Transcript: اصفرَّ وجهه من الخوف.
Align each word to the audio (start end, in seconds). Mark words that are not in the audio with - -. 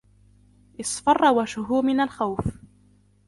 اصفرَّ 0.79 1.33
وجهه 1.33 1.81
من 1.81 1.99
الخوف. 1.99 2.47